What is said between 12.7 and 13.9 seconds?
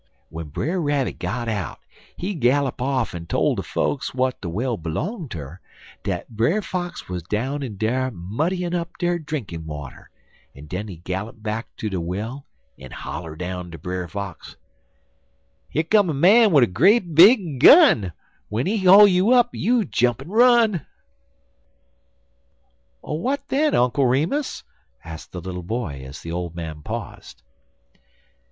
en holler down ter